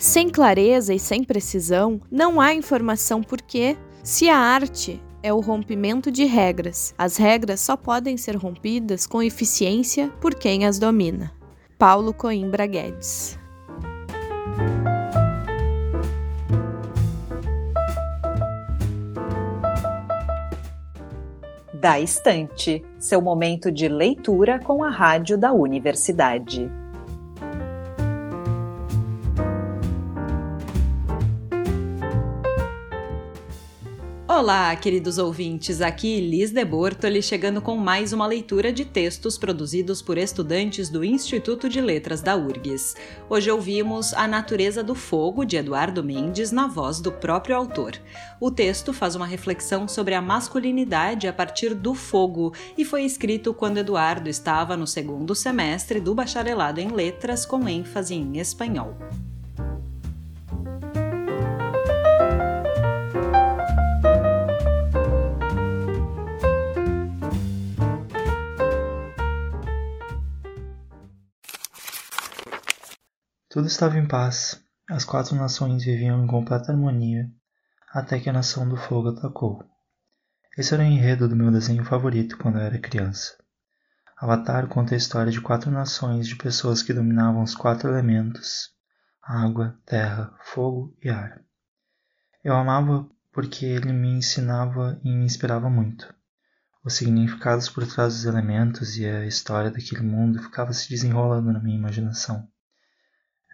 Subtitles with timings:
[0.00, 6.10] Sem clareza e sem precisão, não há informação porque, se a arte é o rompimento
[6.10, 11.32] de regras, as regras só podem ser rompidas com eficiência por quem as domina.
[11.76, 13.38] Paulo Coimbra Guedes
[21.80, 26.68] Da Estante, seu momento de leitura com a rádio da universidade.
[34.38, 40.00] Olá, queridos ouvintes, aqui Liz de Bortoli chegando com mais uma leitura de textos produzidos
[40.00, 42.94] por estudantes do Instituto de Letras da URGS.
[43.28, 48.00] Hoje ouvimos A Natureza do Fogo, de Eduardo Mendes, na voz do próprio autor.
[48.40, 53.52] O texto faz uma reflexão sobre a masculinidade a partir do fogo e foi escrito
[53.52, 58.96] quando Eduardo estava no segundo semestre do bacharelado em letras com ênfase em espanhol.
[73.50, 74.62] Tudo estava em paz.
[74.90, 77.30] As quatro nações viviam em completa harmonia,
[77.90, 79.64] até que a nação do fogo atacou.
[80.58, 83.42] Esse era o enredo do meu desenho favorito quando eu era criança.
[84.18, 88.68] Avatar conta a história de quatro nações de pessoas que dominavam os quatro elementos:
[89.22, 91.42] água, terra, fogo e ar.
[92.44, 96.14] Eu amava porque ele me ensinava e me inspirava muito.
[96.84, 101.60] Os significados por trás dos elementos e a história daquele mundo ficava se desenrolando na
[101.60, 102.46] minha imaginação.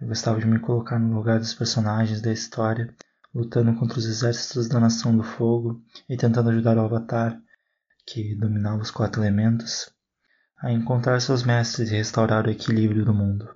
[0.00, 2.92] Eu gostava de me colocar no lugar dos personagens da história,
[3.32, 7.40] lutando contra os exércitos da Nação do Fogo e tentando ajudar o Avatar,
[8.04, 9.88] que dominava os quatro elementos,
[10.58, 13.48] a encontrar seus mestres e restaurar o equilíbrio do mundo.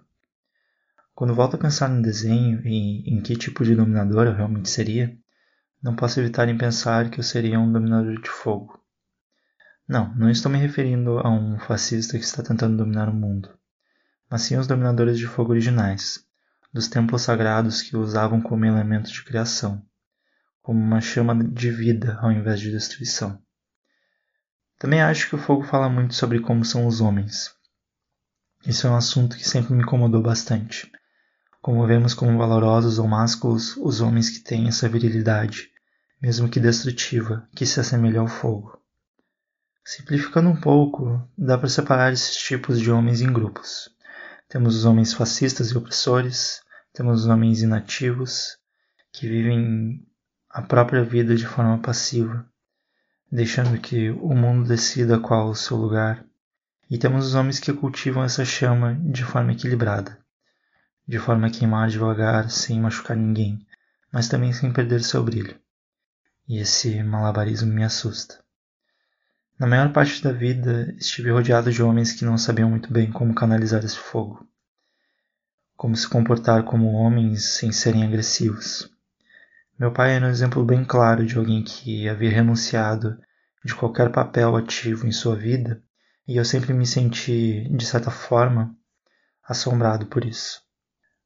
[1.13, 5.19] Quando volto a pensar no desenho e em que tipo de dominador eu realmente seria,
[5.83, 8.81] não posso evitar em pensar que eu seria um dominador de fogo.
[9.89, 13.51] Não, não estou me referindo a um fascista que está tentando dominar o mundo,
[14.31, 16.28] mas sim os dominadores de fogo originais,
[16.73, 19.85] dos templos sagrados que usavam como elemento de criação,
[20.63, 23.41] como uma chama de vida ao invés de destruição.
[24.79, 27.51] Também acho que o fogo fala muito sobre como são os homens.
[28.67, 30.91] Isso é um assunto que sempre me incomodou bastante.
[31.61, 35.71] Como vemos como valorosos ou másculos os homens que têm essa virilidade,
[36.21, 38.79] mesmo que destrutiva, que se assemelha ao fogo.
[39.85, 43.89] Simplificando um pouco, dá para separar esses tipos de homens em grupos.
[44.49, 46.63] Temos os homens fascistas e opressores,
[46.95, 48.57] temos os homens inativos,
[49.13, 50.03] que vivem
[50.49, 52.51] a própria vida de forma passiva,
[53.31, 56.25] deixando que o mundo decida qual o seu lugar.
[56.91, 60.19] E temos os homens que cultivam essa chama de forma equilibrada,
[61.07, 63.67] de forma a queimar devagar sem machucar ninguém,
[64.11, 65.61] mas também sem perder seu brilho.
[66.49, 68.43] E esse malabarismo me assusta.
[69.59, 73.35] Na maior parte da vida estive rodeado de homens que não sabiam muito bem como
[73.35, 74.49] canalizar esse fogo,
[75.77, 78.89] como se comportar como homens sem serem agressivos.
[79.77, 83.19] Meu pai era um exemplo bem claro de alguém que havia renunciado
[83.65, 85.83] de qualquer papel ativo em sua vida,
[86.27, 88.77] e eu sempre me senti, de certa forma,
[89.43, 90.63] assombrado por isso.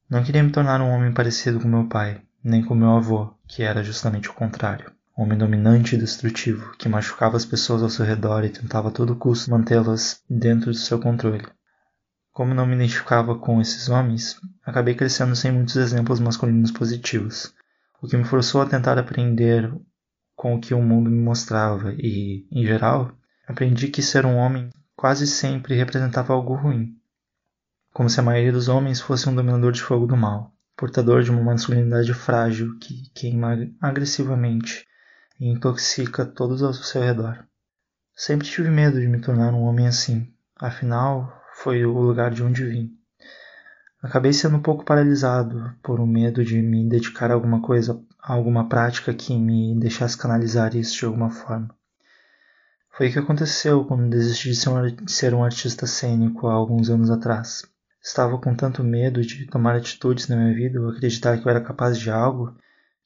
[0.08, 3.62] Não queria me tornar um homem parecido com meu pai, nem com meu avô, que
[3.62, 8.44] era justamente o contrário homem dominante e destrutivo, que machucava as pessoas ao seu redor
[8.44, 11.46] e tentava a todo custo mantê-las dentro do seu controle.
[12.32, 17.52] Como não me identificava com esses homens, acabei crescendo sem muitos exemplos masculinos positivos,
[18.00, 19.70] o que me forçou a tentar aprender
[20.34, 23.12] com o que o mundo me mostrava e, em geral,
[23.46, 26.96] aprendi que ser um homem quase sempre representava algo ruim,
[27.92, 31.30] como se a maioria dos homens fosse um dominador de fogo do mal, portador de
[31.30, 34.86] uma masculinidade frágil que queima agressivamente
[35.42, 37.44] e intoxica todos ao seu redor.
[38.14, 42.64] Sempre tive medo de me tornar um homem assim, afinal, foi o lugar de onde
[42.64, 42.96] vim.
[44.00, 48.34] Acabei sendo um pouco paralisado por um medo de me dedicar a alguma coisa, a
[48.34, 51.74] alguma prática que me deixasse canalizar isso de alguma forma.
[52.96, 57.64] Foi o que aconteceu quando desisti de ser um, artista cênico há alguns anos atrás.
[58.00, 61.60] Estava com tanto medo de tomar atitudes na minha vida ou acreditar que eu era
[61.60, 62.56] capaz de algo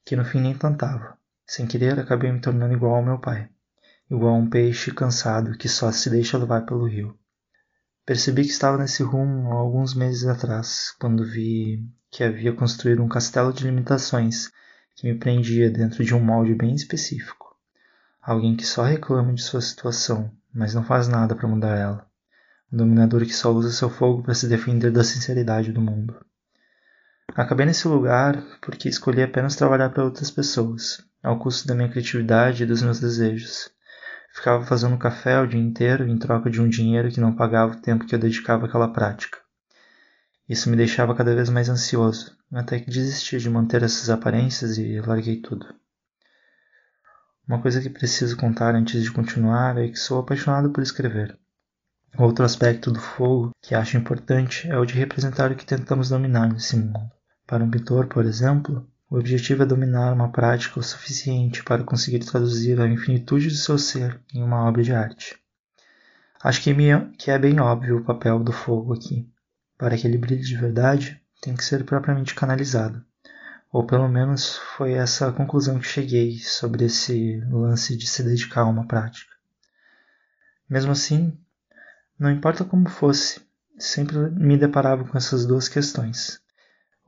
[0.05, 1.16] que no fim nem tentava.
[1.47, 3.49] Sem querer, acabei me tornando igual ao meu pai,
[4.11, 7.17] igual a um peixe cansado que só se deixa levar pelo rio.
[8.05, 13.09] Percebi que estava nesse rumo há alguns meses atrás, quando vi que havia construído um
[13.09, 14.51] castelo de limitações
[14.97, 17.57] que me prendia dentro de um molde bem específico.
[18.21, 22.11] Alguém que só reclama de sua situação, mas não faz nada para mudar ela.
[22.73, 26.25] Um dominador que só usa seu fogo para se defender da sinceridade do mundo.
[27.35, 32.63] Acabei nesse lugar porque escolhi apenas trabalhar para outras pessoas, ao custo da minha criatividade
[32.63, 33.71] e dos meus desejos.
[34.33, 37.81] Ficava fazendo café o dia inteiro em troca de um dinheiro que não pagava o
[37.81, 39.39] tempo que eu dedicava àquela prática.
[40.49, 45.01] Isso me deixava cada vez mais ansioso, até que desisti de manter essas aparências e
[45.01, 45.67] larguei tudo.
[47.49, 51.39] Uma coisa que preciso contar antes de continuar é que sou apaixonado por escrever.
[52.19, 56.49] Outro aspecto do fogo que acho importante é o de representar o que tentamos dominar
[56.53, 57.16] nesse mundo.
[57.47, 62.19] Para um pintor, por exemplo, o objetivo é dominar uma prática o suficiente para conseguir
[62.19, 65.39] traduzir a infinitude do seu ser em uma obra de arte.
[66.43, 69.31] Acho que é bem óbvio o papel do fogo aqui.
[69.79, 73.05] Para que ele brilhe de verdade, tem que ser propriamente canalizado.
[73.73, 78.63] Ou pelo menos foi essa a conclusão que cheguei sobre esse lance de se dedicar
[78.63, 79.33] a uma prática.
[80.69, 81.39] Mesmo assim,
[82.19, 83.41] não importa como fosse,
[83.79, 86.41] sempre me deparava com essas duas questões.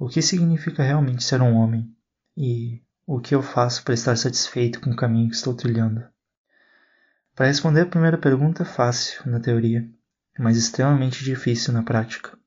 [0.00, 1.92] O que significa realmente ser um homem?
[2.36, 6.04] E o que eu faço para estar satisfeito com o caminho que estou trilhando?
[7.34, 9.88] Para responder a primeira pergunta fácil na teoria,
[10.38, 12.38] mas extremamente difícil na prática.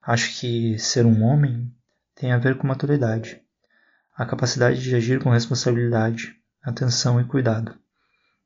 [0.00, 1.74] Acho que ser um homem
[2.14, 3.42] tem a ver com maturidade,
[4.16, 7.74] a capacidade de agir com responsabilidade, atenção e cuidado.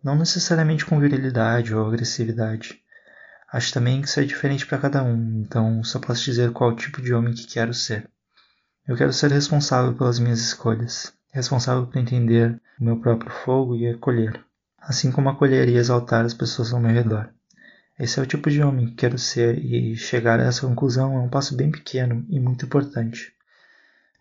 [0.03, 2.83] Não necessariamente com virilidade ou agressividade.
[3.53, 7.03] Acho também que isso é diferente para cada um, então só posso dizer qual tipo
[7.03, 8.09] de homem que quero ser.
[8.89, 13.87] Eu quero ser responsável pelas minhas escolhas, responsável por entender o meu próprio fogo e
[13.87, 14.43] acolher,
[14.79, 17.29] assim como acolher e exaltar as pessoas ao meu redor.
[17.99, 21.21] Esse é o tipo de homem que quero ser e chegar a essa conclusão é
[21.21, 23.35] um passo bem pequeno e muito importante.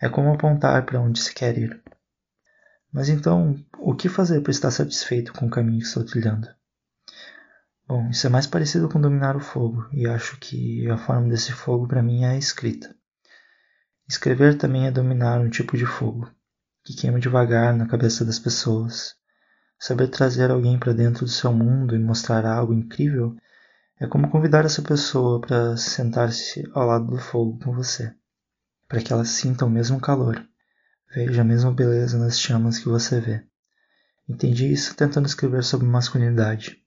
[0.02, 1.82] É como apontar para onde se quer ir.
[2.92, 6.50] Mas então, o que fazer para estar satisfeito com o caminho que estou trilhando?
[7.88, 11.54] Bom, isso é mais parecido com dominar o fogo, e acho que a forma desse
[11.54, 12.94] fogo para mim é a escrita.
[14.10, 16.32] Escrever também é dominar um tipo de fogo,
[16.82, 19.16] que queima devagar na cabeça das pessoas.
[19.78, 23.36] Saber trazer alguém para dentro do seu mundo e mostrar algo incrível
[24.00, 28.14] é como convidar essa pessoa para sentar-se ao lado do fogo com você,
[28.88, 30.42] para que ela sinta o mesmo calor,
[31.14, 33.44] veja a mesma beleza nas chamas que você vê.
[34.30, 36.82] Entendi isso tentando escrever sobre masculinidade,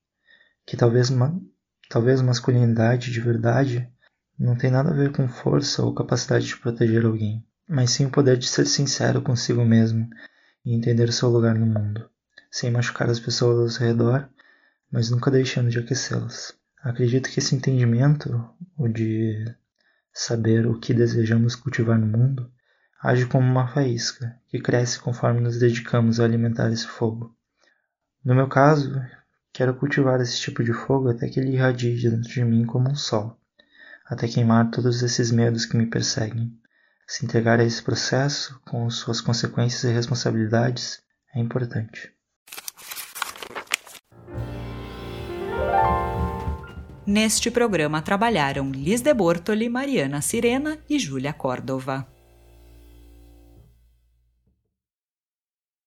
[0.66, 1.10] que talvez,
[1.90, 3.92] talvez masculinidade de verdade
[4.40, 8.10] não tem nada a ver com força ou capacidade de proteger alguém, mas sim o
[8.10, 10.08] poder de ser sincero consigo mesmo
[10.64, 12.08] e entender seu lugar no mundo,
[12.50, 14.26] sem machucar as pessoas ao seu redor,
[14.90, 16.54] mas nunca deixando de aquecê-las.
[16.82, 19.44] Acredito que esse entendimento, o de
[20.10, 22.50] saber o que desejamos cultivar no mundo,
[23.02, 27.36] age como uma faísca que cresce conforme nos dedicamos a alimentar esse fogo.
[28.24, 28.98] No meu caso,
[29.52, 32.96] quero cultivar esse tipo de fogo até que ele irradie dentro de mim como um
[32.96, 33.38] sol
[34.10, 36.52] até queimar todos esses medos que me perseguem.
[37.06, 41.00] Se entregar a esse processo, com suas consequências e responsabilidades,
[41.32, 42.12] é importante.
[47.06, 52.06] Neste programa trabalharam Liz de Bortoli, Mariana Sirena e Júlia Córdova.